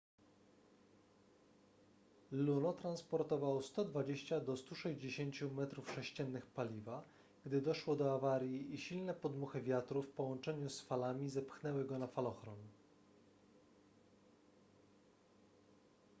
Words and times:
luno 2.31 2.73
transportował 2.73 3.59
120-160 3.59 5.51
metrów 5.51 5.91
sześciennych 5.91 6.45
paliwa 6.45 7.03
gdy 7.45 7.61
doszło 7.61 7.95
do 7.95 8.13
awarii 8.15 8.73
i 8.73 8.77
silne 8.77 9.13
podmuchy 9.13 9.61
wiatru 9.61 10.01
w 10.01 10.11
połączeniu 10.11 10.69
z 10.69 10.81
falami 10.81 11.29
zepchnęły 11.29 11.85
go 11.85 11.99
na 11.99 12.07
falochron 12.07 12.57